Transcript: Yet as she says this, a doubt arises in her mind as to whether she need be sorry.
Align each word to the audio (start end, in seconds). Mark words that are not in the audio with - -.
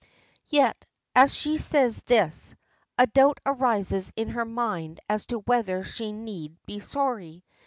Yet 0.47 0.83
as 1.13 1.31
she 1.31 1.59
says 1.59 2.01
this, 2.07 2.55
a 2.97 3.05
doubt 3.05 3.39
arises 3.45 4.11
in 4.15 4.29
her 4.29 4.45
mind 4.45 4.99
as 5.07 5.27
to 5.27 5.41
whether 5.41 5.83
she 5.83 6.11
need 6.11 6.57
be 6.65 6.79
sorry. 6.79 7.43